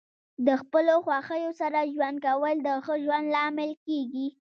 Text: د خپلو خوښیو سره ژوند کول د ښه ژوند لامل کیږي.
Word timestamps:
د 0.47 0.47
خپلو 0.61 0.93
خوښیو 1.05 1.51
سره 1.61 1.89
ژوند 1.93 2.17
کول 2.25 2.55
د 2.67 2.69
ښه 2.85 2.93
ژوند 3.05 3.25
لامل 3.35 3.71
کیږي. 3.85 4.27